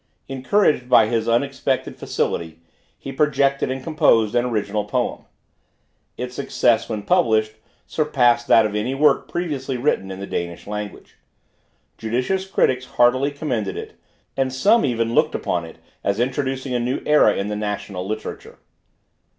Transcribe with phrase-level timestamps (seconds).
[0.27, 2.57] Encouraged by his unexpected facility,
[2.97, 5.25] he projected and composed an original poem.
[6.17, 7.51] Its success, when published,
[7.85, 11.17] surpassed that of any work previously written in the Danish language.
[11.99, 13.93] Judicious critics heartily commended it,
[14.35, 18.57] and some even looked upon it as introducing a new era in the national literature.